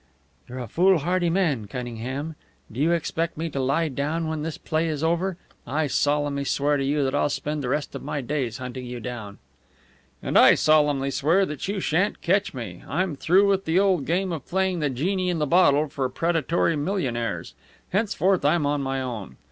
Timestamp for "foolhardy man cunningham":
0.67-2.35